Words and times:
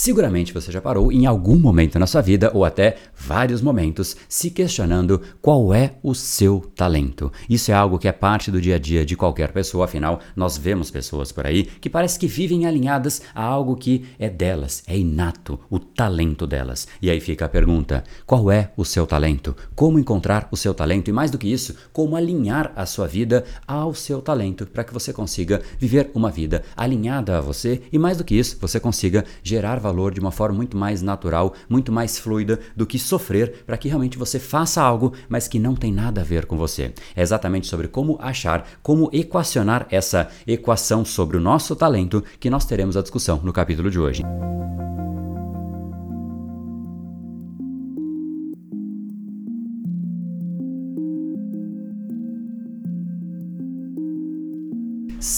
Seguramente 0.00 0.54
você 0.54 0.72
já 0.72 0.80
parou 0.80 1.12
em 1.12 1.26
algum 1.26 1.60
momento 1.60 1.98
na 1.98 2.06
sua 2.06 2.22
vida, 2.22 2.50
ou 2.54 2.64
até 2.64 2.96
vários 3.14 3.60
momentos, 3.60 4.16
se 4.30 4.50
questionando 4.50 5.20
qual 5.42 5.74
é 5.74 5.96
o 6.02 6.14
seu 6.14 6.72
talento. 6.74 7.30
Isso 7.50 7.70
é 7.70 7.74
algo 7.74 7.98
que 7.98 8.08
é 8.08 8.12
parte 8.12 8.50
do 8.50 8.62
dia 8.62 8.76
a 8.76 8.78
dia 8.78 9.04
de 9.04 9.14
qualquer 9.14 9.52
pessoa, 9.52 9.84
afinal, 9.84 10.20
nós 10.34 10.56
vemos 10.56 10.90
pessoas 10.90 11.30
por 11.32 11.46
aí 11.46 11.64
que 11.64 11.90
parece 11.90 12.18
que 12.18 12.26
vivem 12.26 12.64
alinhadas 12.64 13.20
a 13.34 13.44
algo 13.44 13.76
que 13.76 14.06
é 14.18 14.30
delas, 14.30 14.82
é 14.86 14.96
inato, 14.96 15.60
o 15.68 15.78
talento 15.78 16.46
delas. 16.46 16.88
E 17.02 17.10
aí 17.10 17.20
fica 17.20 17.44
a 17.44 17.48
pergunta: 17.50 18.02
qual 18.24 18.50
é 18.50 18.72
o 18.78 18.86
seu 18.86 19.06
talento? 19.06 19.54
Como 19.74 19.98
encontrar 19.98 20.48
o 20.50 20.56
seu 20.56 20.72
talento? 20.72 21.10
E 21.10 21.12
mais 21.12 21.30
do 21.30 21.36
que 21.36 21.52
isso, 21.52 21.74
como 21.92 22.16
alinhar 22.16 22.72
a 22.74 22.86
sua 22.86 23.06
vida 23.06 23.44
ao 23.66 23.92
seu 23.92 24.22
talento 24.22 24.64
para 24.64 24.82
que 24.82 24.94
você 24.94 25.12
consiga 25.12 25.60
viver 25.78 26.10
uma 26.14 26.30
vida 26.30 26.62
alinhada 26.74 27.36
a 27.36 27.40
você 27.42 27.82
e 27.92 27.98
mais 27.98 28.16
do 28.16 28.24
que 28.24 28.34
isso, 28.34 28.56
você 28.58 28.80
consiga 28.80 29.26
gerar 29.42 29.78
valor 29.78 29.89
de 30.10 30.20
uma 30.20 30.30
forma 30.30 30.56
muito 30.56 30.76
mais 30.76 31.02
natural, 31.02 31.54
muito 31.68 31.92
mais 31.92 32.18
fluida 32.18 32.60
do 32.76 32.86
que 32.86 32.98
sofrer 32.98 33.64
para 33.66 33.76
que 33.76 33.88
realmente 33.88 34.18
você 34.18 34.38
faça 34.38 34.82
algo, 34.82 35.12
mas 35.28 35.48
que 35.48 35.58
não 35.58 35.74
tem 35.74 35.92
nada 35.92 36.20
a 36.20 36.24
ver 36.24 36.46
com 36.46 36.56
você. 36.56 36.92
É 37.14 37.22
exatamente 37.22 37.66
sobre 37.66 37.88
como 37.88 38.18
achar, 38.20 38.66
como 38.82 39.10
equacionar 39.12 39.86
essa 39.90 40.28
equação 40.46 41.04
sobre 41.04 41.36
o 41.36 41.40
nosso 41.40 41.74
talento 41.74 42.22
que 42.38 42.50
nós 42.50 42.64
teremos 42.64 42.96
a 42.96 43.02
discussão 43.02 43.40
no 43.42 43.52
capítulo 43.52 43.90
de 43.90 43.98
hoje. 43.98 44.22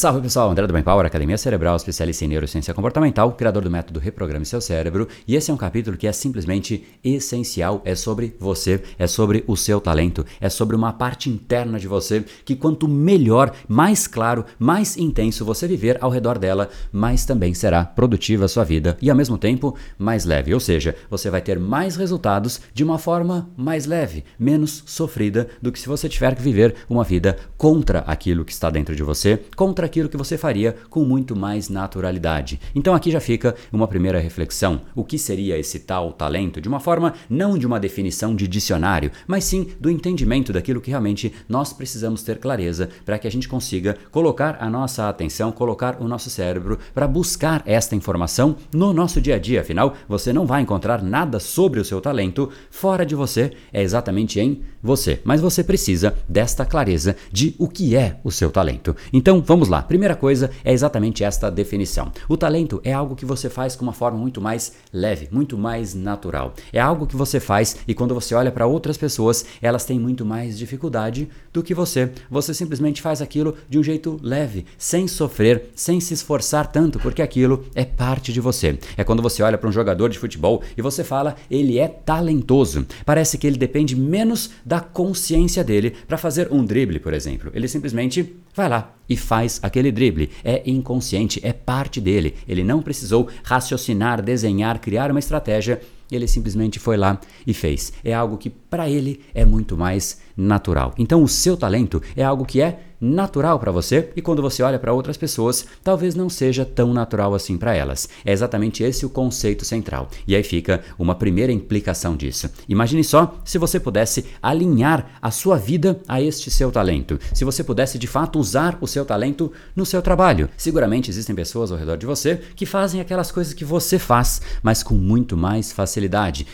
Salve 0.03 0.21
pessoal, 0.21 0.51
André 0.51 0.67
do 0.67 0.73
Brain 0.73 0.83
Power, 0.83 1.07
Academia 1.07 1.39
Cerebral, 1.39 1.77
especialista 1.77 2.25
em 2.25 2.29
neurociência 2.29 2.75
comportamental, 2.75 3.31
criador 3.35 3.63
do 3.63 3.71
método 3.71 4.01
Reprograme 4.01 4.45
Seu 4.45 4.61
Cérebro, 4.61 5.07
e 5.29 5.37
esse 5.37 5.49
é 5.49 5.55
um 5.55 5.57
capítulo 5.57 5.97
que 5.97 6.09
é 6.09 6.13
simplesmente 6.13 6.85
essencial, 7.05 7.81
é 7.85 7.95
sobre 7.95 8.35
você, 8.37 8.83
é 8.99 9.07
sobre 9.07 9.45
o 9.47 9.57
seu 9.57 9.81
talento, 9.81 10.27
é 10.41 10.49
sobre 10.49 10.75
uma 10.75 10.93
parte 10.93 11.31
interna 11.31 11.79
de 11.79 11.87
você 11.87 12.25
que 12.45 12.57
quanto 12.57 12.89
melhor, 12.89 13.55
mais 13.69 14.09
claro, 14.09 14.45
mais 14.59 14.97
intenso 14.97 15.45
você 15.45 15.69
viver 15.69 15.99
ao 16.01 16.11
redor 16.11 16.37
dela, 16.37 16.69
mais 16.91 17.25
também 17.25 17.55
será 17.55 17.85
produtiva 17.85 18.47
a 18.47 18.49
sua 18.49 18.65
vida 18.65 18.99
e 19.01 19.09
ao 19.09 19.17
mesmo 19.17 19.39
tempo 19.39 19.77
mais 19.97 20.25
leve, 20.25 20.53
ou 20.53 20.59
seja, 20.59 20.97
você 21.09 21.31
vai 21.31 21.41
ter 21.41 21.61
mais 21.61 21.95
resultados 21.95 22.61
de 22.75 22.83
uma 22.83 22.99
forma 22.99 23.49
mais 23.57 23.87
leve, 23.87 24.25
menos 24.37 24.83
sofrida 24.85 25.47
do 25.63 25.71
que 25.71 25.79
se 25.79 25.87
você 25.87 26.09
tiver 26.09 26.35
que 26.35 26.43
viver 26.43 26.75
uma 26.91 27.05
vida 27.05 27.37
contra 27.57 28.01
aquilo 28.01 28.45
que 28.45 28.51
está 28.51 28.69
dentro 28.69 28.97
de 28.97 29.05
você, 29.05 29.41
contra 29.55 29.92
aquilo 29.93 30.09
que 30.09 30.17
você 30.17 30.39
faria 30.39 30.75
com 30.89 31.05
muito 31.05 31.37
mais 31.37 31.69
naturalidade. 31.69 32.59
Então 32.75 32.95
aqui 32.95 33.11
já 33.11 33.21
fica 33.21 33.55
uma 33.73 33.87
primeira 33.87 34.19
reflexão: 34.19 34.81
o 34.95 35.05
que 35.05 35.19
seria 35.19 35.59
esse 35.59 35.81
tal 35.81 36.13
talento? 36.13 36.61
De 36.61 36.69
uma 36.69 36.81
forma 36.81 37.13
não 37.29 37.59
de 37.59 37.67
uma 37.67 37.79
definição 37.79 38.35
de 38.35 38.49
dicionário, 38.49 39.11
mas 39.27 39.45
sim 39.45 39.69
do 39.79 39.91
entendimento 39.91 40.53
daquilo 40.53 40.81
que 40.81 40.91
realmente 40.91 41.33
nós 41.49 41.73
precisamos 41.73 42.23
ter 42.23 42.39
clareza 42.39 42.89
para 43.05 43.19
que 43.19 43.27
a 43.29 43.31
gente 43.31 43.49
consiga 43.49 43.97
colocar 44.11 44.57
a 44.61 44.71
nossa 44.71 45.09
atenção, 45.09 45.53
colocar 45.53 46.01
o 46.01 46.09
nosso 46.09 46.31
cérebro 46.31 46.79
para 46.95 47.07
buscar 47.07 47.63
esta 47.67 47.95
informação 47.95 48.57
no 48.73 48.93
nosso 48.93 49.21
dia 49.21 49.37
a 49.37 49.39
dia. 49.39 49.61
Afinal, 49.61 49.95
você 50.09 50.33
não 50.33 50.47
vai 50.47 50.63
encontrar 50.63 51.03
nada 51.03 51.39
sobre 51.39 51.81
o 51.81 51.85
seu 51.85 52.01
talento 52.01 52.51
fora 52.71 53.05
de 53.05 53.15
você, 53.15 53.53
é 53.73 53.83
exatamente 53.83 54.41
em 54.41 54.63
você. 54.83 55.21
Mas 55.25 55.41
você 55.41 55.63
precisa 55.63 56.15
desta 56.29 56.65
clareza 56.65 57.17
de 57.31 57.55
o 57.59 57.69
que 57.69 57.95
é 57.95 58.19
o 58.25 58.31
seu 58.31 58.51
talento. 58.51 58.97
Então 59.13 59.43
vamos 59.43 59.63
Vamos 59.63 59.69
lá. 59.83 59.89
Primeira 59.89 60.15
coisa 60.15 60.51
é 60.65 60.73
exatamente 60.73 61.25
esta 61.25 61.51
definição. 61.51 62.13
O 62.29 62.37
talento 62.37 62.81
é 62.85 62.93
algo 62.93 63.17
que 63.17 63.27
você 63.27 63.51
faz 63.51 63.75
com 63.77 63.83
uma 63.83 63.93
forma 63.93 64.19
muito 64.19 64.41
mais 64.41 64.73
leve, 64.93 65.29
muito 65.31 65.59
mais 65.59 65.95
natural. 65.95 66.55
É 66.73 66.81
algo 66.81 67.07
que 67.07 67.17
você 67.17 67.41
faz 67.41 67.77
e 67.87 67.95
quando 67.95 68.15
você 68.15 68.35
olha 68.35 68.53
para 68.53 68.67
outras 68.67 68.97
pessoas, 68.97 69.45
elas 69.61 69.85
têm 69.85 69.99
muito 69.99 70.25
mais 70.25 70.57
dificuldade 70.57 71.29
do 71.53 71.63
que 71.63 71.75
você. 71.75 72.11
Você 72.31 72.55
simplesmente 72.55 73.03
faz 73.03 73.21
aquilo 73.21 73.57
de 73.69 73.79
um 73.79 73.83
jeito 73.83 74.19
leve, 74.23 74.65
sem 74.79 75.09
sofrer, 75.09 75.71
sem 75.75 76.01
se 76.01 76.15
esforçar 76.15 76.67
tanto, 76.69 76.99
porque 76.99 77.23
aquilo 77.23 77.65
é 77.75 77.85
parte 77.85 78.33
de 78.33 78.41
você. 78.41 78.79
É 78.97 79.05
quando 79.05 79.23
você 79.23 79.43
olha 79.43 79.59
para 79.59 79.69
um 79.69 79.73
jogador 79.73 80.09
de 80.09 80.19
futebol 80.19 80.63
e 80.77 80.83
você 80.83 81.03
fala, 81.03 81.37
ele 81.51 81.79
é 81.79 81.89
talentoso. 81.89 82.87
Parece 83.05 83.37
que 83.37 83.47
ele 83.47 83.59
depende 83.59 83.97
menos 83.97 84.51
da 84.65 84.81
consciência 84.81 85.65
dele 85.65 85.95
para 86.07 86.19
fazer 86.19 86.49
um 86.53 86.65
drible, 86.65 87.01
por 87.01 87.13
exemplo. 87.13 87.51
Ele 87.55 87.67
simplesmente 87.67 88.37
vai 88.55 88.69
lá 88.69 88.95
e 89.09 89.17
faz 89.17 89.59
aquele 89.73 89.91
drible. 89.91 90.31
É 90.45 90.63
inconsciente, 90.67 91.41
é 91.43 91.53
parte 91.53 92.01
dele. 92.01 92.35
Ele 92.47 92.63
não 92.63 92.83
precisou 92.83 93.29
raciocinar, 93.43 94.23
desenhar, 94.23 94.79
criar 94.79 95.11
uma 95.11 95.19
estratégia. 95.19 95.81
Ele 96.13 96.29
simplesmente 96.29 96.79
foi 96.79 96.97
lá 96.97 97.21
e 97.47 97.55
fez. 97.55 97.93
É 98.05 98.13
algo 98.13 98.37
que 98.37 98.51
para 98.51 98.89
ele 98.89 99.21
é 99.35 99.45
muito 99.45 99.77
mais 99.77 100.21
natural. 100.37 100.95
Então, 100.99 101.23
o 101.23 101.29
seu 101.29 101.57
talento 101.57 102.03
é 102.17 102.23
algo 102.23 102.45
que 102.45 102.61
é 102.61 102.81
natural 103.03 103.59
para 103.59 103.73
você 103.73 104.11
e 104.15 104.23
quando 104.23 104.41
você 104.41 104.63
olha 104.63 104.79
para 104.79 104.93
outras 104.93 105.17
pessoas, 105.17 105.67
talvez 105.83 106.15
não 106.15 106.31
seja 106.31 106.65
tão 106.65 106.95
natural 106.95 107.35
assim 107.35 107.59
para 107.59 107.75
elas. 107.75 108.09
É 108.25 108.31
exatamente 108.33 108.85
esse 108.85 109.05
o 109.05 109.11
conceito 109.11 109.65
central. 109.65 110.09
E 110.25 110.37
aí 110.37 110.43
fica 110.45 110.83
uma 110.97 111.17
primeira 111.17 111.51
implicação 111.51 112.17
disso. 112.17 112.49
Imagine 112.69 113.03
só 113.03 113.35
se 113.45 113.59
você 113.59 113.81
pudesse 113.81 114.27
alinhar 114.41 115.19
a 115.21 115.33
sua 115.33 115.59
vida 115.59 116.01
a 116.07 116.23
este 116.23 116.49
seu 116.49 116.71
talento. 116.71 117.19
Se 117.35 117.45
você 117.45 117.65
pudesse 117.65 117.99
de 117.99 118.07
fato 118.07 118.39
usar 118.39 118.79
o 118.81 118.87
seu 118.87 119.05
talento 119.05 119.51
no 119.75 119.85
seu 119.85 120.01
trabalho. 120.01 120.49
Seguramente 120.57 121.11
existem 121.11 121.35
pessoas 121.35 121.73
ao 121.73 121.79
redor 121.79 121.97
de 121.97 122.07
você 122.07 122.37
que 122.55 122.65
fazem 122.65 123.01
aquelas 123.01 123.33
coisas 123.33 123.53
que 123.53 123.65
você 123.65 123.99
faz, 123.99 124.41
mas 124.63 124.83
com 124.85 124.95
muito 124.95 125.37
mais 125.37 125.73
facilidade. 125.73 126.02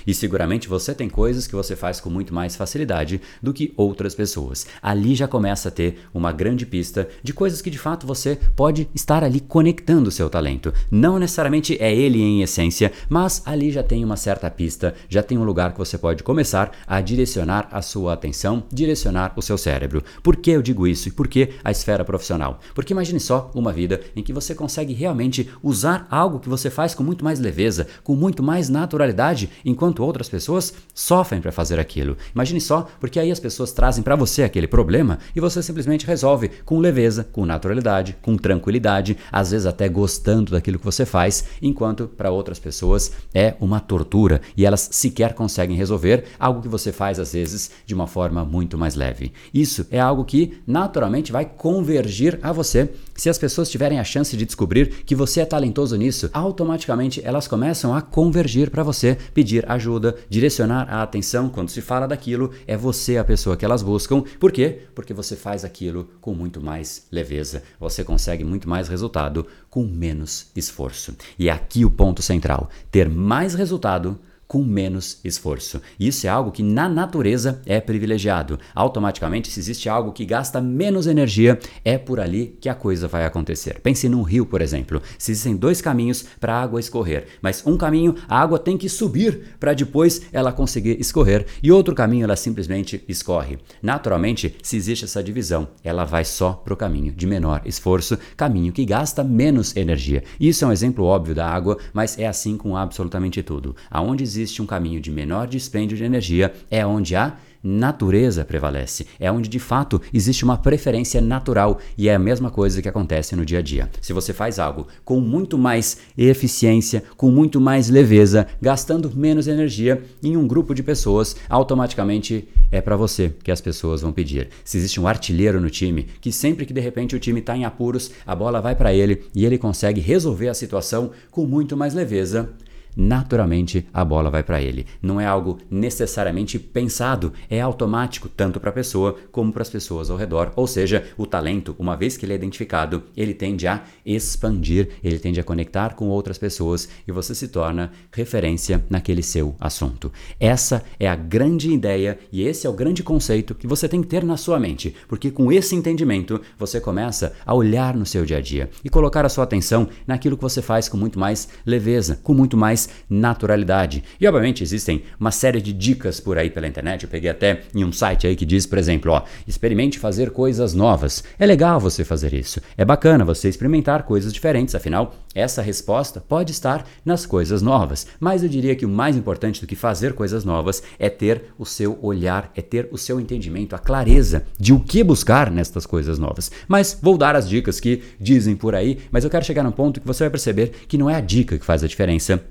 E 0.06 0.14
seguramente 0.14 0.68
você 0.68 0.94
tem 0.94 1.08
coisas 1.08 1.46
que 1.46 1.54
você 1.54 1.74
faz 1.76 2.00
com 2.00 2.10
muito 2.10 2.34
mais 2.34 2.56
facilidade 2.56 3.20
do 3.42 3.52
que 3.52 3.72
outras 3.76 4.14
pessoas. 4.14 4.66
Ali 4.82 5.14
já 5.14 5.28
começa 5.28 5.68
a 5.68 5.72
ter 5.72 5.98
uma 6.12 6.32
grande 6.32 6.66
pista 6.66 7.08
de 7.22 7.32
coisas 7.32 7.62
que 7.62 7.70
de 7.70 7.78
fato 7.78 8.06
você 8.06 8.38
pode 8.56 8.88
estar 8.94 9.22
ali 9.24 9.40
conectando 9.40 10.08
o 10.08 10.12
seu 10.12 10.28
talento. 10.28 10.72
Não 10.90 11.18
necessariamente 11.18 11.76
é 11.80 11.94
ele 11.94 12.20
em 12.20 12.42
essência, 12.42 12.92
mas 13.08 13.42
ali 13.44 13.70
já 13.70 13.82
tem 13.82 14.04
uma 14.04 14.16
certa 14.16 14.50
pista, 14.50 14.94
já 15.08 15.22
tem 15.22 15.38
um 15.38 15.44
lugar 15.44 15.72
que 15.72 15.78
você 15.78 15.96
pode 15.96 16.22
começar 16.22 16.72
a 16.86 17.00
direcionar 17.00 17.68
a 17.70 17.82
sua 17.82 18.12
atenção, 18.12 18.64
direcionar 18.72 19.32
o 19.36 19.42
seu 19.42 19.58
cérebro. 19.58 20.02
Por 20.22 20.36
que 20.36 20.50
eu 20.50 20.62
digo 20.62 20.86
isso 20.86 21.08
e 21.08 21.12
por 21.12 21.28
que 21.28 21.50
a 21.62 21.70
esfera 21.70 22.04
profissional? 22.04 22.60
Porque 22.74 22.92
imagine 22.92 23.20
só 23.20 23.50
uma 23.54 23.72
vida 23.72 24.00
em 24.14 24.22
que 24.22 24.32
você 24.32 24.54
consegue 24.54 24.92
realmente 24.92 25.48
usar 25.62 26.06
algo 26.10 26.40
que 26.40 26.48
você 26.48 26.70
faz 26.70 26.94
com 26.94 27.02
muito 27.02 27.24
mais 27.24 27.38
leveza, 27.38 27.86
com 28.02 28.14
muito 28.14 28.42
mais 28.42 28.68
naturalidade, 28.68 29.27
enquanto 29.64 30.04
outras 30.04 30.28
pessoas 30.28 30.74
sofrem 30.94 31.40
para 31.40 31.52
fazer 31.52 31.78
aquilo. 31.78 32.16
Imagine 32.34 32.60
só, 32.60 32.88
porque 33.00 33.18
aí 33.18 33.30
as 33.30 33.40
pessoas 33.40 33.72
trazem 33.72 34.02
para 34.02 34.16
você 34.16 34.42
aquele 34.42 34.66
problema 34.66 35.18
e 35.34 35.40
você 35.40 35.62
simplesmente 35.62 36.06
resolve 36.06 36.50
com 36.64 36.78
leveza, 36.78 37.24
com 37.24 37.44
naturalidade, 37.44 38.16
com 38.22 38.36
tranquilidade, 38.36 39.16
às 39.30 39.50
vezes 39.50 39.66
até 39.66 39.88
gostando 39.88 40.52
daquilo 40.52 40.78
que 40.78 40.84
você 40.84 41.04
faz, 41.04 41.44
enquanto 41.60 42.06
para 42.06 42.30
outras 42.30 42.58
pessoas 42.58 43.12
é 43.34 43.54
uma 43.60 43.80
tortura 43.80 44.40
e 44.56 44.64
elas 44.64 44.88
sequer 44.92 45.34
conseguem 45.34 45.76
resolver 45.76 46.24
algo 46.38 46.62
que 46.62 46.68
você 46.68 46.92
faz 46.92 47.18
às 47.18 47.32
vezes 47.32 47.70
de 47.84 47.94
uma 47.94 48.06
forma 48.06 48.44
muito 48.44 48.78
mais 48.78 48.94
leve. 48.94 49.32
Isso 49.52 49.86
é 49.90 50.00
algo 50.00 50.24
que 50.24 50.60
naturalmente 50.66 51.32
vai 51.32 51.44
convergir 51.44 52.38
a 52.42 52.52
você. 52.52 52.90
Se 53.18 53.28
as 53.28 53.36
pessoas 53.36 53.68
tiverem 53.68 53.98
a 53.98 54.04
chance 54.04 54.36
de 54.36 54.46
descobrir 54.46 55.02
que 55.04 55.12
você 55.12 55.40
é 55.40 55.44
talentoso 55.44 55.96
nisso, 55.96 56.30
automaticamente 56.32 57.20
elas 57.24 57.48
começam 57.48 57.92
a 57.92 58.00
convergir 58.00 58.70
para 58.70 58.84
você, 58.84 59.18
pedir 59.34 59.68
ajuda, 59.68 60.14
direcionar 60.30 60.88
a 60.88 61.02
atenção 61.02 61.48
quando 61.48 61.68
se 61.68 61.82
fala 61.82 62.06
daquilo, 62.06 62.52
é 62.64 62.76
você 62.76 63.16
a 63.16 63.24
pessoa 63.24 63.56
que 63.56 63.64
elas 63.64 63.82
buscam. 63.82 64.22
Por 64.38 64.52
quê? 64.52 64.82
Porque 64.94 65.12
você 65.12 65.34
faz 65.34 65.64
aquilo 65.64 66.08
com 66.20 66.32
muito 66.32 66.60
mais 66.60 67.08
leveza. 67.10 67.64
Você 67.80 68.04
consegue 68.04 68.44
muito 68.44 68.68
mais 68.68 68.86
resultado 68.86 69.44
com 69.68 69.82
menos 69.82 70.46
esforço. 70.54 71.12
E 71.36 71.48
é 71.48 71.52
aqui 71.52 71.84
o 71.84 71.90
ponto 71.90 72.22
central: 72.22 72.70
ter 72.88 73.08
mais 73.08 73.52
resultado 73.52 74.16
com 74.48 74.64
menos 74.64 75.20
esforço. 75.22 75.80
Isso 76.00 76.26
é 76.26 76.30
algo 76.30 76.50
que 76.50 76.62
na 76.62 76.88
natureza 76.88 77.60
é 77.66 77.80
privilegiado. 77.80 78.58
Automaticamente, 78.74 79.50
se 79.50 79.60
existe 79.60 79.90
algo 79.90 80.10
que 80.10 80.24
gasta 80.24 80.58
menos 80.60 81.06
energia, 81.06 81.58
é 81.84 81.98
por 81.98 82.18
ali 82.18 82.56
que 82.58 82.68
a 82.70 82.74
coisa 82.74 83.06
vai 83.06 83.26
acontecer. 83.26 83.78
Pense 83.80 84.08
num 84.08 84.22
rio, 84.22 84.46
por 84.46 84.62
exemplo. 84.62 85.02
Se 85.18 85.32
existem 85.32 85.54
dois 85.54 85.82
caminhos 85.82 86.24
para 86.40 86.54
a 86.54 86.62
água 86.62 86.80
escorrer, 86.80 87.26
mas 87.42 87.62
um 87.66 87.76
caminho 87.76 88.14
a 88.26 88.40
água 88.40 88.58
tem 88.58 88.78
que 88.78 88.88
subir 88.88 89.56
para 89.60 89.74
depois 89.74 90.22
ela 90.32 90.50
conseguir 90.50 90.98
escorrer 90.98 91.44
e 91.62 91.70
outro 91.70 91.94
caminho 91.94 92.24
ela 92.24 92.36
simplesmente 92.36 93.04
escorre. 93.06 93.58
Naturalmente, 93.82 94.56
se 94.62 94.76
existe 94.76 95.04
essa 95.04 95.22
divisão, 95.22 95.68
ela 95.84 96.04
vai 96.04 96.24
só 96.24 96.52
para 96.52 96.72
o 96.72 96.76
caminho 96.76 97.12
de 97.12 97.26
menor 97.26 97.60
esforço, 97.66 98.18
caminho 98.34 98.72
que 98.72 98.86
gasta 98.86 99.22
menos 99.22 99.76
energia. 99.76 100.24
Isso 100.40 100.64
é 100.64 100.68
um 100.68 100.72
exemplo 100.72 101.04
óbvio 101.04 101.34
da 101.34 101.46
água, 101.46 101.76
mas 101.92 102.18
é 102.18 102.26
assim 102.26 102.56
com 102.56 102.74
absolutamente 102.76 103.42
tudo. 103.42 103.76
Aonde 103.90 104.24
existe 104.24 104.37
existe 104.42 104.62
um 104.62 104.66
caminho 104.66 105.00
de 105.00 105.10
menor 105.10 105.46
dispêndio 105.46 105.96
de 105.96 106.04
energia, 106.04 106.52
é 106.70 106.86
onde 106.86 107.14
há 107.14 107.36
natureza 107.62 108.44
prevalece. 108.44 109.06
É 109.18 109.30
onde 109.30 109.48
de 109.48 109.58
fato 109.58 110.00
existe 110.12 110.44
uma 110.44 110.56
preferência 110.56 111.20
natural 111.20 111.78
e 111.96 112.08
é 112.08 112.14
a 112.14 112.18
mesma 112.18 112.50
coisa 112.50 112.80
que 112.80 112.88
acontece 112.88 113.34
no 113.34 113.44
dia 113.44 113.58
a 113.58 113.62
dia. 113.62 113.90
Se 114.00 114.12
você 114.12 114.32
faz 114.32 114.58
algo 114.58 114.86
com 115.04 115.20
muito 115.20 115.58
mais 115.58 115.98
eficiência, 116.16 117.02
com 117.16 117.30
muito 117.30 117.60
mais 117.60 117.88
leveza, 117.88 118.46
gastando 118.60 119.10
menos 119.14 119.48
energia 119.48 120.02
em 120.22 120.36
um 120.36 120.46
grupo 120.46 120.74
de 120.74 120.82
pessoas, 120.82 121.36
automaticamente 121.48 122.48
é 122.70 122.80
para 122.80 122.96
você 122.96 123.34
que 123.42 123.50
as 123.50 123.60
pessoas 123.60 124.02
vão 124.02 124.12
pedir. 124.12 124.48
Se 124.64 124.76
existe 124.76 125.00
um 125.00 125.08
artilheiro 125.08 125.60
no 125.60 125.70
time, 125.70 126.06
que 126.20 126.30
sempre 126.30 126.66
que 126.66 126.72
de 126.72 126.80
repente 126.80 127.16
o 127.16 127.20
time 127.20 127.40
está 127.40 127.56
em 127.56 127.64
apuros, 127.64 128.10
a 128.26 128.34
bola 128.34 128.60
vai 128.60 128.74
para 128.74 128.92
ele 128.94 129.24
e 129.34 129.44
ele 129.44 129.58
consegue 129.58 130.00
resolver 130.00 130.48
a 130.48 130.54
situação 130.54 131.10
com 131.30 131.46
muito 131.46 131.76
mais 131.76 131.94
leveza, 131.94 132.50
naturalmente 132.96 133.86
a 133.92 134.04
bola 134.04 134.30
vai 134.30 134.42
para 134.42 134.60
ele. 134.60 134.86
Não 135.00 135.20
é 135.20 135.26
algo 135.26 135.58
necessariamente 135.70 136.58
pensado, 136.58 137.32
é 137.48 137.60
automático 137.60 138.28
tanto 138.28 138.58
para 138.60 138.70
a 138.70 138.72
pessoa 138.72 139.16
como 139.30 139.52
para 139.52 139.62
as 139.62 139.70
pessoas 139.70 140.10
ao 140.10 140.16
redor. 140.16 140.52
Ou 140.56 140.66
seja, 140.66 141.04
o 141.16 141.26
talento, 141.26 141.74
uma 141.78 141.96
vez 141.96 142.16
que 142.16 142.24
ele 142.24 142.32
é 142.32 142.36
identificado, 142.36 143.04
ele 143.16 143.34
tende 143.34 143.66
a 143.66 143.82
expandir, 144.04 144.90
ele 145.02 145.18
tende 145.18 145.40
a 145.40 145.44
conectar 145.44 145.94
com 145.94 146.08
outras 146.08 146.38
pessoas 146.38 146.88
e 147.06 147.12
você 147.12 147.34
se 147.34 147.48
torna 147.48 147.92
referência 148.12 148.84
naquele 148.90 149.22
seu 149.22 149.54
assunto. 149.60 150.12
Essa 150.38 150.82
é 150.98 151.08
a 151.08 151.16
grande 151.16 151.70
ideia 151.70 152.18
e 152.32 152.42
esse 152.42 152.66
é 152.66 152.70
o 152.70 152.72
grande 152.72 153.02
conceito 153.02 153.54
que 153.54 153.66
você 153.66 153.88
tem 153.88 154.02
que 154.02 154.08
ter 154.08 154.24
na 154.24 154.36
sua 154.36 154.58
mente, 154.58 154.94
porque 155.06 155.30
com 155.30 155.52
esse 155.52 155.74
entendimento 155.74 156.40
você 156.58 156.80
começa 156.80 157.32
a 157.44 157.54
olhar 157.54 157.96
no 157.96 158.06
seu 158.06 158.24
dia 158.24 158.38
a 158.38 158.40
dia 158.40 158.70
e 158.84 158.88
colocar 158.88 159.24
a 159.24 159.28
sua 159.28 159.44
atenção 159.44 159.88
naquilo 160.06 160.36
que 160.36 160.42
você 160.42 160.62
faz 160.62 160.88
com 160.88 160.96
muito 160.96 161.18
mais 161.18 161.48
leveza, 161.64 162.18
com 162.22 162.34
muito 162.34 162.56
mais 162.56 162.77
naturalidade. 163.08 164.04
E 164.20 164.26
obviamente 164.26 164.62
existem 164.62 165.02
uma 165.18 165.30
série 165.30 165.62
de 165.62 165.72
dicas 165.72 166.20
por 166.20 166.36
aí 166.36 166.50
pela 166.50 166.68
internet. 166.68 167.04
Eu 167.04 167.08
peguei 167.08 167.30
até 167.30 167.62
em 167.74 167.82
um 167.82 167.92
site 167.92 168.26
aí 168.26 168.36
que 168.36 168.44
diz, 168.44 168.66
por 168.66 168.76
exemplo, 168.76 169.12
ó, 169.12 169.22
experimente 169.46 169.98
fazer 169.98 170.30
coisas 170.30 170.74
novas. 170.74 171.24
É 171.38 171.46
legal 171.46 171.80
você 171.80 172.04
fazer 172.04 172.34
isso. 172.34 172.60
É 172.76 172.84
bacana 172.84 173.24
você 173.24 173.48
experimentar 173.48 174.02
coisas 174.02 174.32
diferentes, 174.32 174.74
afinal, 174.74 175.14
essa 175.34 175.62
resposta 175.62 176.20
pode 176.20 176.52
estar 176.52 176.86
nas 177.04 177.24
coisas 177.24 177.62
novas. 177.62 178.06
Mas 178.20 178.42
eu 178.42 178.48
diria 178.48 178.74
que 178.74 178.84
o 178.84 178.88
mais 178.88 179.16
importante 179.16 179.60
do 179.60 179.66
que 179.66 179.76
fazer 179.76 180.12
coisas 180.12 180.44
novas 180.44 180.82
é 180.98 181.08
ter 181.08 181.44
o 181.58 181.64
seu 181.64 181.98
olhar, 182.02 182.52
é 182.54 182.60
ter 182.60 182.88
o 182.90 182.98
seu 182.98 183.20
entendimento, 183.20 183.74
a 183.74 183.78
clareza 183.78 184.44
de 184.58 184.72
o 184.72 184.80
que 184.80 185.02
buscar 185.02 185.50
nestas 185.50 185.86
coisas 185.86 186.18
novas. 186.18 186.50
Mas 186.66 186.98
vou 187.00 187.16
dar 187.16 187.36
as 187.36 187.48
dicas 187.48 187.80
que 187.80 188.02
dizem 188.20 188.56
por 188.56 188.74
aí, 188.74 188.98
mas 189.10 189.24
eu 189.24 189.30
quero 189.30 189.44
chegar 189.44 189.62
num 189.62 189.70
ponto 189.70 190.00
que 190.00 190.06
você 190.06 190.24
vai 190.24 190.30
perceber 190.30 190.72
que 190.88 190.98
não 190.98 191.08
é 191.08 191.14
a 191.14 191.20
dica 191.20 191.58
que 191.58 191.64
faz 191.64 191.84
a 191.84 191.88
diferença 191.88 192.42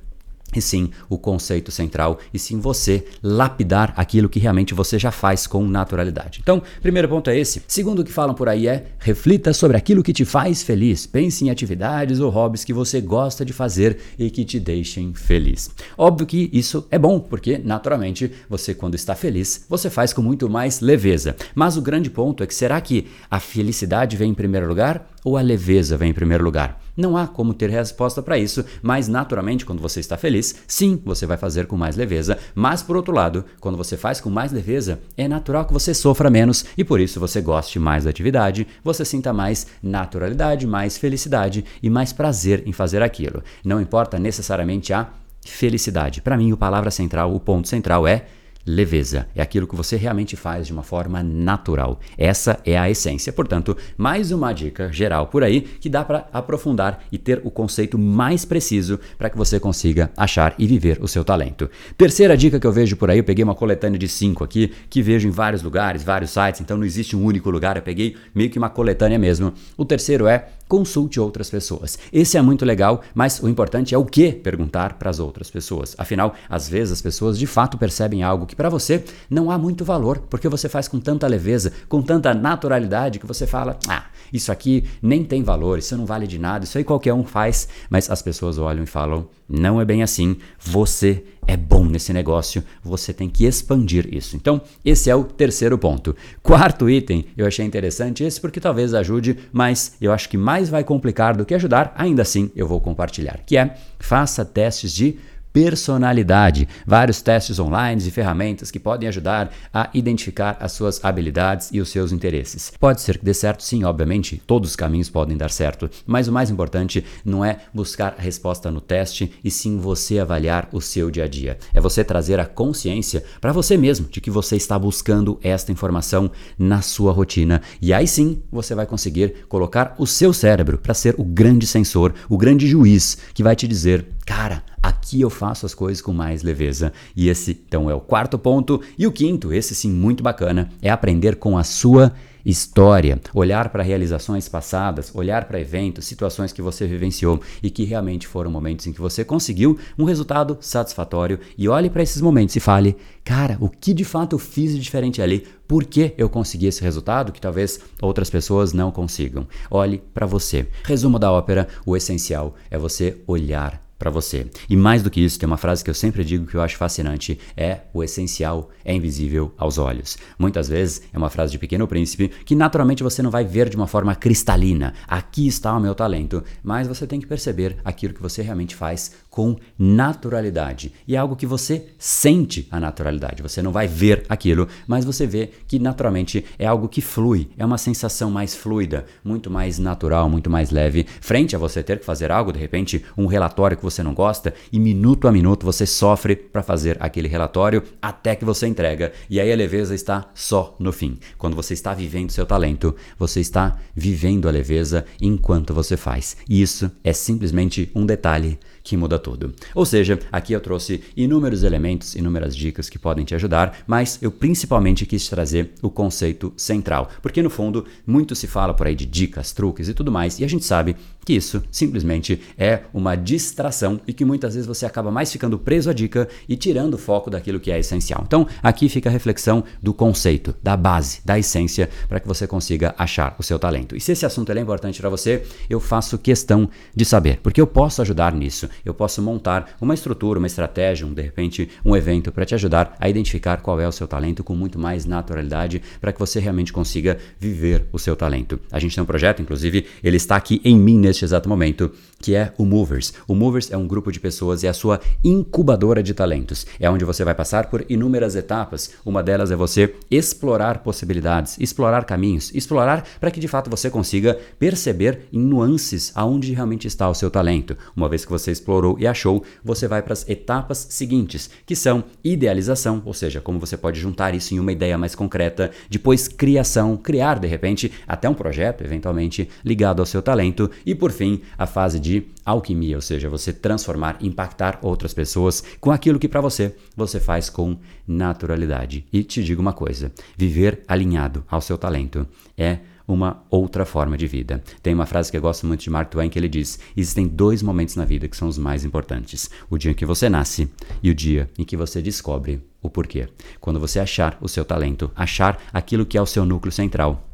e 0.55 0.61
sim 0.61 0.89
o 1.09 1.17
conceito 1.17 1.71
central, 1.71 2.19
e 2.33 2.39
sim 2.39 2.59
você 2.59 3.05
lapidar 3.21 3.93
aquilo 3.97 4.29
que 4.29 4.39
realmente 4.39 4.73
você 4.73 4.97
já 4.97 5.11
faz 5.11 5.45
com 5.45 5.67
naturalidade. 5.67 6.39
Então, 6.41 6.61
primeiro 6.81 7.09
ponto 7.09 7.29
é 7.29 7.37
esse. 7.37 7.61
Segundo 7.67 7.99
o 7.99 8.03
que 8.03 8.11
falam 8.11 8.33
por 8.33 8.47
aí 8.47 8.67
é 8.67 8.87
reflita 8.99 9.53
sobre 9.53 9.77
aquilo 9.77 10.03
que 10.03 10.13
te 10.13 10.25
faz 10.25 10.63
feliz. 10.63 11.05
Pense 11.05 11.43
em 11.43 11.49
atividades 11.49 12.19
ou 12.19 12.29
hobbies 12.29 12.63
que 12.63 12.73
você 12.73 13.01
gosta 13.01 13.43
de 13.43 13.53
fazer 13.53 13.97
e 14.17 14.29
que 14.29 14.45
te 14.45 14.59
deixem 14.59 15.13
feliz. 15.13 15.69
Óbvio 15.97 16.25
que 16.25 16.49
isso 16.53 16.87
é 16.89 16.97
bom, 16.97 17.19
porque 17.19 17.57
naturalmente 17.57 18.31
você 18.49 18.73
quando 18.73 18.95
está 18.95 19.15
feliz, 19.15 19.65
você 19.69 19.89
faz 19.89 20.13
com 20.13 20.21
muito 20.21 20.49
mais 20.49 20.79
leveza. 20.79 21.35
Mas 21.53 21.77
o 21.77 21.81
grande 21.81 22.09
ponto 22.09 22.43
é 22.43 22.47
que 22.47 22.55
será 22.55 22.79
que 22.79 23.07
a 23.29 23.39
felicidade 23.39 24.15
vem 24.15 24.31
em 24.31 24.35
primeiro 24.35 24.67
lugar 24.67 25.07
ou 25.23 25.37
a 25.37 25.41
leveza 25.41 25.97
vem 25.97 26.11
em 26.11 26.13
primeiro 26.13 26.43
lugar? 26.43 26.81
Não 26.97 27.15
há 27.15 27.27
como 27.27 27.53
ter 27.53 27.69
resposta 27.69 28.23
para 28.23 28.39
isso, 28.39 28.65
mas 28.81 29.07
naturalmente, 29.07 29.65
quando 29.65 29.81
você 29.81 29.99
está 29.99 30.17
feliz, 30.17 30.55
sim, 30.67 30.99
você 31.05 31.27
vai 31.27 31.37
fazer 31.37 31.67
com 31.67 31.77
mais 31.77 31.95
leveza. 31.95 32.39
Mas 32.55 32.81
por 32.81 32.95
outro 32.97 33.13
lado, 33.13 33.45
quando 33.59 33.77
você 33.77 33.95
faz 33.95 34.19
com 34.19 34.31
mais 34.31 34.51
leveza, 34.51 34.99
é 35.15 35.27
natural 35.27 35.65
que 35.65 35.73
você 35.73 35.93
sofra 35.93 36.29
menos 36.29 36.65
e 36.75 36.83
por 36.83 36.99
isso 36.99 37.19
você 37.19 37.39
goste 37.39 37.77
mais 37.77 38.05
da 38.05 38.09
atividade, 38.09 38.67
você 38.83 39.05
sinta 39.05 39.31
mais 39.31 39.67
naturalidade, 39.81 40.65
mais 40.65 40.97
felicidade 40.97 41.63
e 41.83 41.89
mais 41.89 42.11
prazer 42.11 42.63
em 42.65 42.71
fazer 42.71 43.03
aquilo. 43.03 43.43
Não 43.63 43.79
importa 43.79 44.17
necessariamente 44.17 44.91
a 44.91 45.07
felicidade. 45.45 46.21
Para 46.21 46.35
mim, 46.35 46.51
a 46.51 46.57
palavra 46.57 46.89
central, 46.89 47.33
o 47.33 47.39
ponto 47.39 47.67
central 47.67 48.07
é 48.07 48.25
leveza. 48.67 49.27
É 49.33 49.41
aquilo 49.41 49.65
que 49.65 49.75
você 49.75 49.95
realmente 49.95 50.35
faz 50.35 50.67
de 50.67 50.73
uma 50.73 50.83
forma 50.83 51.23
natural. 51.23 51.99
Essa 52.17 52.59
é 52.65 52.77
a 52.77 52.89
essência. 52.89 53.31
Portanto, 53.31 53.75
mais 53.97 54.31
uma 54.31 54.51
dica 54.51 54.91
geral 54.91 55.27
por 55.27 55.43
aí 55.43 55.61
que 55.61 55.89
dá 55.89 56.03
para 56.03 56.27
aprofundar 56.33 57.05
e 57.11 57.17
ter 57.17 57.41
o 57.45 57.49
conceito 57.49 57.97
mais 57.97 58.43
preciso 58.43 58.99
para 59.17 59.29
que 59.29 59.37
você 59.37 59.59
consiga 59.59 60.11
achar 60.17 60.53
e 60.59 60.67
viver 60.67 60.99
o 61.01 61.07
seu 61.07 61.23
talento. 61.23 61.69
Terceira 61.97 62.35
dica 62.35 62.59
que 62.59 62.67
eu 62.67 62.71
vejo 62.71 62.97
por 62.97 63.09
aí, 63.09 63.19
eu 63.19 63.23
peguei 63.23 63.43
uma 63.43 63.55
coletânea 63.55 63.97
de 63.97 64.07
cinco 64.07 64.43
aqui 64.43 64.71
que 64.89 65.01
vejo 65.01 65.27
em 65.27 65.31
vários 65.31 65.63
lugares, 65.63 66.03
vários 66.03 66.31
sites, 66.31 66.59
então 66.59 66.77
não 66.77 66.85
existe 66.85 67.15
um 67.15 67.23
único 67.23 67.49
lugar, 67.49 67.77
eu 67.77 67.81
peguei 67.81 68.17
meio 68.35 68.49
que 68.49 68.57
uma 68.57 68.69
coletânea 68.69 69.17
mesmo. 69.17 69.53
O 69.77 69.85
terceiro 69.85 70.27
é 70.27 70.49
consulte 70.67 71.19
outras 71.19 71.49
pessoas. 71.49 71.97
Esse 72.11 72.37
é 72.37 72.41
muito 72.41 72.65
legal, 72.65 73.01
mas 73.13 73.39
o 73.41 73.47
importante 73.47 73.95
é 73.95 73.97
o 73.97 74.05
que 74.05 74.31
perguntar 74.31 74.93
para 74.93 75.09
as 75.09 75.19
outras 75.19 75.49
pessoas. 75.49 75.95
Afinal, 75.97 76.33
às 76.49 76.67
vezes 76.67 76.93
as 76.93 77.01
pessoas 77.01 77.37
de 77.37 77.47
fato 77.47 77.77
percebem 77.77 78.23
algo 78.23 78.45
que 78.45 78.55
para 78.55 78.69
você 78.69 79.03
não 79.29 79.49
há 79.49 79.57
muito 79.57 79.85
valor, 79.85 80.19
porque 80.29 80.49
você 80.49 80.67
faz 80.67 80.87
com 80.87 80.99
tanta 80.99 81.27
leveza, 81.27 81.71
com 81.87 82.01
tanta 82.01 82.33
naturalidade 82.33 83.19
que 83.19 83.25
você 83.25 83.47
fala: 83.47 83.77
"Ah, 83.87 84.05
isso 84.31 84.51
aqui 84.51 84.83
nem 85.01 85.23
tem 85.23 85.43
valor, 85.43 85.79
isso 85.79 85.95
não 85.97 86.05
vale 86.05 86.27
de 86.27 86.37
nada, 86.37 86.65
isso 86.65 86.77
aí 86.77 86.83
qualquer 86.83 87.13
um 87.13 87.23
faz". 87.23 87.67
Mas 87.89 88.09
as 88.09 88.21
pessoas 88.21 88.57
olham 88.57 88.83
e 88.83 88.87
falam: 88.87 89.27
"Não 89.47 89.79
é 89.79 89.85
bem 89.85 90.03
assim. 90.03 90.37
Você 90.59 91.23
é 91.47 91.55
bom 91.55 91.85
nesse 91.85 92.11
negócio, 92.11 92.63
você 92.83 93.13
tem 93.13 93.29
que 93.29 93.45
expandir 93.45 94.13
isso. 94.13 94.35
Então, 94.35 94.61
esse 94.83 95.09
é 95.09 95.15
o 95.15 95.23
terceiro 95.23 95.77
ponto. 95.77 96.15
Quarto 96.43 96.89
item, 96.89 97.25
eu 97.37 97.47
achei 97.47 97.65
interessante 97.65 98.23
esse 98.23 98.39
porque 98.39 98.59
talvez 98.59 98.93
ajude, 98.93 99.37
mas 99.51 99.95
eu 100.01 100.11
acho 100.11 100.29
que 100.29 100.37
mais 100.37 100.69
vai 100.69 100.83
complicar 100.83 101.35
do 101.35 101.45
que 101.45 101.55
ajudar, 101.55 101.93
ainda 101.95 102.21
assim 102.21 102.51
eu 102.55 102.67
vou 102.67 102.81
compartilhar, 102.81 103.39
que 103.45 103.57
é 103.57 103.75
faça 103.97 104.43
testes 104.43 104.91
de 104.91 105.17
personalidade, 105.57 106.69
vários 106.85 107.19
testes 107.19 107.57
online 107.57 107.99
e 108.07 108.11
ferramentas 108.11 108.69
que 108.69 108.79
podem 108.79 109.09
ajudar 109.09 109.51
a 109.73 109.89
identificar 109.91 110.55
as 110.59 110.71
suas 110.73 111.03
habilidades 111.03 111.69
e 111.73 111.81
os 111.81 111.89
seus 111.89 112.11
interesses. 112.11 112.71
Pode 112.79 113.01
ser 113.01 113.17
que 113.17 113.25
dê 113.25 113.33
certo, 113.33 113.63
sim, 113.63 113.83
obviamente, 113.83 114.39
todos 114.45 114.69
os 114.69 114.75
caminhos 114.75 115.09
podem 115.09 115.35
dar 115.35 115.49
certo, 115.49 115.89
mas 116.05 116.27
o 116.27 116.31
mais 116.31 116.51
importante 116.51 117.03
não 117.25 117.43
é 117.43 117.57
buscar 117.73 118.13
a 118.19 118.21
resposta 118.21 118.69
no 118.69 118.79
teste 118.79 119.33
e 119.43 119.49
sim 119.49 119.79
você 119.79 120.19
avaliar 120.19 120.69
o 120.71 120.79
seu 120.79 121.09
dia 121.09 121.23
a 121.23 121.27
dia. 121.27 121.57
É 121.73 121.81
você 121.81 122.03
trazer 122.03 122.39
a 122.39 122.45
consciência 122.45 123.23
para 123.41 123.51
você 123.51 123.75
mesmo 123.75 124.07
de 124.11 124.21
que 124.21 124.29
você 124.29 124.57
está 124.57 124.77
buscando 124.77 125.39
esta 125.41 125.71
informação 125.71 126.29
na 126.55 126.83
sua 126.83 127.11
rotina 127.11 127.63
e 127.81 127.91
aí 127.91 128.07
sim 128.07 128.43
você 128.51 128.75
vai 128.75 128.85
conseguir 128.85 129.47
colocar 129.49 129.95
o 129.97 130.05
seu 130.05 130.31
cérebro 130.33 130.77
para 130.77 130.93
ser 130.93 131.15
o 131.17 131.23
grande 131.23 131.65
sensor, 131.65 132.13
o 132.29 132.37
grande 132.37 132.67
juiz 132.67 133.17
que 133.33 133.41
vai 133.41 133.55
te 133.55 133.67
dizer, 133.67 134.05
cara, 134.23 134.61
Aqui 134.87 135.19
eu 135.19 135.29
faço 135.29 135.65
as 135.65 135.75
coisas 135.75 136.01
com 136.01 136.13
mais 136.13 136.43
leveza. 136.43 136.93
E 137.13 137.27
esse, 137.27 137.51
então, 137.51 137.89
é 137.89 137.93
o 137.93 137.99
quarto 137.99 138.39
ponto. 138.39 138.81
E 138.97 139.05
o 139.05 139.11
quinto, 139.11 139.51
esse 139.51 139.75
sim 139.75 139.91
muito 139.91 140.23
bacana, 140.23 140.69
é 140.81 140.89
aprender 140.89 141.35
com 141.35 141.57
a 141.57 141.63
sua 141.65 142.13
história, 142.45 143.19
olhar 143.33 143.67
para 143.67 143.83
realizações 143.83 144.47
passadas, 144.47 145.11
olhar 145.13 145.43
para 145.43 145.59
eventos, 145.59 146.05
situações 146.05 146.53
que 146.53 146.61
você 146.61 146.87
vivenciou 146.87 147.41
e 147.61 147.69
que 147.69 147.83
realmente 147.83 148.25
foram 148.25 148.49
momentos 148.49 148.87
em 148.87 148.93
que 148.93 149.01
você 149.01 149.25
conseguiu 149.25 149.77
um 149.99 150.05
resultado 150.05 150.57
satisfatório 150.61 151.37
e 151.57 151.67
olhe 151.67 151.89
para 151.89 152.03
esses 152.03 152.21
momentos 152.21 152.55
e 152.55 152.61
fale: 152.61 152.95
"Cara, 153.25 153.57
o 153.59 153.67
que 153.67 153.93
de 153.93 154.05
fato 154.05 154.35
eu 154.35 154.39
fiz 154.39 154.71
de 154.71 154.79
diferente 154.79 155.21
ali? 155.21 155.45
Por 155.67 155.83
que 155.83 156.13
eu 156.17 156.29
consegui 156.29 156.67
esse 156.67 156.81
resultado 156.81 157.33
que 157.33 157.41
talvez 157.41 157.81
outras 158.01 158.29
pessoas 158.29 158.71
não 158.71 158.89
consigam?". 158.89 159.45
Olhe 159.69 160.01
para 160.13 160.25
você. 160.25 160.65
Resumo 160.85 161.19
da 161.19 161.29
ópera: 161.29 161.67
o 161.85 161.97
essencial 161.97 162.55
é 162.71 162.77
você 162.77 163.17
olhar 163.27 163.85
para 163.97 164.09
você. 164.09 164.47
E 164.69 164.75
mais 164.75 165.01
do 165.01 165.09
que 165.09 165.21
isso, 165.21 165.39
tem 165.39 165.47
uma 165.47 165.57
frase 165.57 165.83
que 165.83 165.89
eu 165.89 165.93
sempre 165.93 166.23
digo 166.23 166.45
que 166.45 166.55
eu 166.55 166.61
acho 166.61 166.77
fascinante, 166.77 167.39
é 167.55 167.81
o 167.93 168.03
essencial 168.03 168.69
é 168.85 168.93
invisível 168.93 169.53
aos 169.57 169.77
olhos. 169.77 170.17
Muitas 170.37 170.69
vezes 170.69 171.01
é 171.11 171.17
uma 171.17 171.29
frase 171.29 171.51
de 171.51 171.59
Pequeno 171.59 171.87
Príncipe 171.87 172.29
que 172.45 172.55
naturalmente 172.55 173.03
você 173.03 173.21
não 173.21 173.31
vai 173.31 173.43
ver 173.43 173.69
de 173.69 173.75
uma 173.75 173.87
forma 173.87 174.15
cristalina. 174.15 174.93
Aqui 175.07 175.47
está 175.47 175.75
o 175.75 175.79
meu 175.79 175.95
talento, 175.95 176.43
mas 176.63 176.87
você 176.87 177.05
tem 177.05 177.19
que 177.19 177.27
perceber 177.27 177.77
aquilo 177.83 178.13
que 178.13 178.21
você 178.21 178.41
realmente 178.41 178.75
faz 178.75 179.11
com 179.29 179.55
naturalidade. 179.77 180.91
E 181.07 181.15
é 181.15 181.19
algo 181.19 181.35
que 181.35 181.45
você 181.45 181.89
sente 181.99 182.67
a 182.71 182.79
naturalidade. 182.79 183.43
Você 183.43 183.61
não 183.61 183.71
vai 183.71 183.87
ver 183.87 184.25
aquilo, 184.29 184.67
mas 184.87 185.05
você 185.05 185.27
vê 185.27 185.51
que 185.67 185.77
naturalmente 185.77 186.43
é 186.57 186.65
algo 186.65 186.87
que 186.87 187.01
flui, 187.01 187.49
é 187.55 187.63
uma 187.63 187.77
sensação 187.77 188.31
mais 188.31 188.55
fluida, 188.55 189.05
muito 189.23 189.51
mais 189.51 189.77
natural, 189.77 190.27
muito 190.27 190.49
mais 190.49 190.71
leve, 190.71 191.05
frente 191.21 191.55
a 191.55 191.59
você 191.59 191.83
ter 191.83 191.99
que 191.99 192.05
fazer 192.05 192.31
algo, 192.31 192.51
de 192.51 192.59
repente, 192.59 193.05
um 193.15 193.27
relatório 193.27 193.77
que 193.77 193.83
você 193.89 194.03
não 194.03 194.13
gosta 194.13 194.53
e 194.71 194.79
minuto 194.79 195.27
a 195.27 195.31
minuto 195.31 195.65
você 195.65 195.85
sofre 195.85 196.35
para 196.35 196.61
fazer 196.61 196.97
aquele 196.99 197.27
relatório 197.27 197.83
até 198.01 198.35
que 198.35 198.45
você 198.45 198.67
entrega. 198.67 199.11
E 199.29 199.39
aí 199.39 199.51
a 199.51 199.55
leveza 199.55 199.95
está 199.95 200.29
só 200.33 200.75
no 200.79 200.91
fim. 200.91 201.17
Quando 201.37 201.55
você 201.55 201.73
está 201.73 201.93
vivendo 201.93 202.31
seu 202.31 202.45
talento, 202.45 202.95
você 203.17 203.39
está 203.39 203.77
vivendo 203.95 204.47
a 204.47 204.51
leveza 204.51 205.05
enquanto 205.21 205.73
você 205.73 205.95
faz. 205.95 206.37
E 206.49 206.61
isso 206.61 206.91
é 207.03 207.13
simplesmente 207.13 207.89
um 207.95 208.05
detalhe 208.05 208.59
que 208.87 208.95
muda 208.95 209.19
tudo. 209.19 209.53
Ou 209.75 209.85
seja, 209.85 210.17
aqui 210.31 210.53
eu 210.53 210.61
trouxe 210.61 211.01
inúmeros 211.15 211.63
elementos, 211.63 212.15
inúmeras 212.15 212.55
dicas 212.55 212.87
que 212.87 212.97
podem 212.97 213.25
te 213.25 213.35
ajudar, 213.35 213.79
mas 213.85 214.17
eu 214.21 214.31
principalmente 214.31 215.05
quis 215.05 215.27
trazer 215.27 215.73
o 215.81 215.89
conceito 215.89 216.53
central, 216.55 217.09
porque 217.21 217.41
no 217.41 217.49
fundo 217.49 217.85
muito 218.05 218.33
se 218.33 218.47
fala 218.47 218.73
por 218.73 218.87
aí 218.87 218.95
de 218.95 219.05
dicas, 219.05 219.51
truques 219.51 219.89
e 219.89 219.93
tudo 219.93 220.09
mais, 220.09 220.39
e 220.39 220.45
a 220.45 220.47
gente 220.47 220.63
sabe 220.63 220.95
que 221.27 221.33
isso 221.33 221.61
simplesmente 221.69 222.39
é 222.57 222.83
uma 222.93 223.13
distração 223.13 223.99
e 224.07 224.13
que 224.13 224.23
muitas 224.23 224.53
vezes 224.53 224.65
você 224.65 224.85
acaba 224.85 225.11
mais 225.11 225.29
ficando 225.29 225.59
preso 225.59 225.89
à 225.89 225.93
dica 225.93 226.29
e 226.47 226.55
tirando 226.55 226.93
o 226.93 226.97
foco 226.97 227.29
daquilo 227.29 227.59
que 227.59 227.69
é 227.69 227.77
essencial. 227.77 228.23
Então, 228.25 228.47
aqui 228.63 228.87
fica 228.87 229.09
a 229.09 229.11
reflexão 229.11 229.61
do 229.83 229.93
conceito, 229.93 230.55
da 230.63 230.77
base, 230.77 231.19
da 231.25 231.37
essência, 231.37 231.89
para 232.07 232.21
que 232.21 232.27
você 232.29 232.47
consiga 232.47 232.95
achar 232.97 233.35
o 233.37 233.43
seu 233.43 233.59
talento. 233.59 233.93
E 233.93 233.99
se 233.99 234.13
esse 234.13 234.25
assunto 234.25 234.53
é 234.53 234.61
importante 234.61 235.01
para 235.01 235.09
você, 235.09 235.43
eu 235.69 235.81
faço 235.81 236.17
questão 236.17 236.69
de 236.95 237.03
saber, 237.03 237.41
porque 237.43 237.59
eu 237.59 237.67
posso 237.67 238.01
ajudar 238.01 238.33
nisso. 238.33 238.69
Eu 238.85 238.93
posso 238.93 239.21
montar 239.21 239.75
uma 239.79 239.93
estrutura, 239.93 240.39
uma 240.39 240.47
estratégia, 240.47 241.05
um, 241.05 241.13
de 241.13 241.21
repente 241.21 241.69
um 241.83 241.95
evento 241.95 242.31
para 242.31 242.45
te 242.45 242.55
ajudar 242.55 242.95
a 242.99 243.09
identificar 243.09 243.61
qual 243.61 243.79
é 243.79 243.87
o 243.87 243.91
seu 243.91 244.07
talento 244.07 244.43
com 244.43 244.55
muito 244.55 244.79
mais 244.79 245.05
naturalidade, 245.05 245.81
para 245.99 246.11
que 246.11 246.19
você 246.19 246.39
realmente 246.39 246.73
consiga 246.73 247.17
viver 247.39 247.85
o 247.91 247.99
seu 247.99 248.15
talento. 248.15 248.59
A 248.71 248.79
gente 248.79 248.95
tem 248.95 249.03
um 249.03 249.07
projeto, 249.07 249.41
inclusive, 249.41 249.85
ele 250.03 250.17
está 250.17 250.35
aqui 250.35 250.61
em 250.63 250.77
mim 250.77 250.97
neste 250.99 251.25
exato 251.25 251.47
momento, 251.49 251.91
que 252.19 252.35
é 252.35 252.53
o 252.57 252.65
Movers. 252.65 253.13
O 253.27 253.35
Movers 253.35 253.71
é 253.71 253.77
um 253.77 253.87
grupo 253.87 254.11
de 254.11 254.19
pessoas 254.19 254.63
e 254.63 254.67
é 254.67 254.69
a 254.69 254.73
sua 254.73 254.99
incubadora 255.23 256.01
de 256.01 256.13
talentos. 256.13 256.65
É 256.79 256.89
onde 256.89 257.05
você 257.05 257.23
vai 257.23 257.35
passar 257.35 257.67
por 257.69 257.85
inúmeras 257.89 258.35
etapas. 258.35 258.91
Uma 259.05 259.23
delas 259.23 259.51
é 259.51 259.55
você 259.55 259.93
explorar 260.09 260.79
possibilidades, 260.79 261.57
explorar 261.59 262.05
caminhos, 262.05 262.53
explorar 262.53 263.05
para 263.19 263.31
que 263.31 263.39
de 263.39 263.47
fato 263.47 263.69
você 263.69 263.89
consiga 263.89 264.37
perceber 264.59 265.27
em 265.31 265.39
nuances 265.39 266.11
aonde 266.15 266.53
realmente 266.53 266.87
está 266.87 267.09
o 267.09 267.13
seu 267.13 267.29
talento. 267.29 267.77
Uma 267.95 268.09
vez 268.09 268.25
que 268.25 268.31
você 268.31 268.51
explorou 268.51 268.97
e 268.99 269.07
achou, 269.07 269.43
você 269.63 269.87
vai 269.87 270.01
para 270.01 270.13
as 270.13 270.27
etapas 270.27 270.87
seguintes, 270.89 271.49
que 271.65 271.75
são 271.75 272.03
idealização, 272.23 273.01
ou 273.05 273.13
seja, 273.13 273.41
como 273.41 273.59
você 273.59 273.77
pode 273.77 273.99
juntar 273.99 274.33
isso 274.33 274.53
em 274.53 274.59
uma 274.59 274.71
ideia 274.71 274.97
mais 274.97 275.15
concreta, 275.15 275.71
depois 275.89 276.27
criação, 276.27 276.97
criar 276.97 277.39
de 277.39 277.47
repente 277.47 277.91
até 278.07 278.29
um 278.29 278.33
projeto 278.33 278.83
eventualmente 278.83 279.49
ligado 279.63 279.99
ao 279.99 280.05
seu 280.05 280.21
talento 280.21 280.69
e 280.85 280.95
por 280.95 281.11
fim, 281.11 281.41
a 281.57 281.65
fase 281.65 281.99
de 282.07 282.23
alquimia, 282.45 282.95
ou 282.95 283.01
seja, 283.01 283.29
você 283.29 283.51
transformar, 283.51 284.17
impactar 284.21 284.79
outras 284.81 285.13
pessoas 285.13 285.61
com 285.81 285.91
aquilo 285.91 286.17
que 286.17 286.29
para 286.29 286.39
você 286.39 286.73
você 286.95 287.19
faz 287.19 287.49
com 287.49 287.77
naturalidade. 288.07 289.05
E 289.11 289.23
te 289.23 289.43
digo 289.43 289.61
uma 289.61 289.73
coisa: 289.73 290.11
viver 290.37 290.83
alinhado 290.87 291.43
ao 291.49 291.59
seu 291.59 291.77
talento 291.77 292.25
é 292.57 292.79
uma 293.05 293.43
outra 293.49 293.85
forma 293.85 294.17
de 294.17 294.27
vida. 294.27 294.63
Tem 294.81 294.93
uma 294.93 295.05
frase 295.05 295.31
que 295.31 295.37
eu 295.37 295.41
gosto 295.41 295.65
muito 295.65 295.81
de 295.81 295.89
Mark 295.89 296.09
Twain 296.09 296.29
que 296.29 296.39
ele 296.39 296.47
diz: 296.47 296.79
existem 296.95 297.27
dois 297.27 297.61
momentos 297.61 297.97
na 297.97 298.05
vida 298.05 298.27
que 298.27 298.37
são 298.37 298.47
os 298.47 298.57
mais 298.57 298.85
importantes: 298.85 299.49
o 299.69 299.77
dia 299.77 299.91
em 299.91 299.95
que 299.95 300.05
você 300.05 300.29
nasce 300.29 300.69
e 301.03 301.11
o 301.11 301.15
dia 301.15 301.49
em 301.57 301.65
que 301.65 301.75
você 301.75 302.01
descobre 302.01 302.61
o 302.81 302.89
porquê. 302.89 303.27
Quando 303.59 303.81
você 303.81 303.99
achar 303.99 304.37
o 304.39 304.47
seu 304.47 304.63
talento, 304.63 305.11
achar 305.13 305.61
aquilo 305.73 306.05
que 306.05 306.17
é 306.17 306.21
o 306.21 306.25
seu 306.25 306.45
núcleo 306.45 306.71
central, 306.71 307.27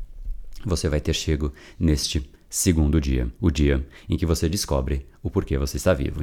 você 0.65 0.89
vai 0.89 0.99
ter 0.99 1.13
chego 1.13 1.53
neste 1.79 2.33
segundo 2.53 3.01
dia, 3.01 3.27
o 3.41 3.49
dia 3.49 3.83
em 4.07 4.15
que 4.15 4.27
você 4.27 4.47
descobre 4.47 5.07
o 5.23 5.29
porquê 5.31 5.57
você 5.57 5.77
está 5.77 5.91
vivo. 5.91 6.21